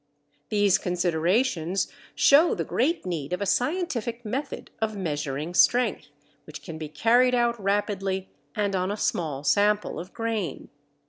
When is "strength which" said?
5.53-6.63